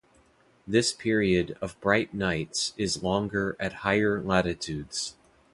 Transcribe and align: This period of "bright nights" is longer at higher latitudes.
This 0.67 0.91
period 0.93 1.55
of 1.61 1.79
"bright 1.79 2.11
nights" 2.11 2.73
is 2.75 3.03
longer 3.03 3.55
at 3.59 3.71
higher 3.85 4.19
latitudes. 4.19 5.13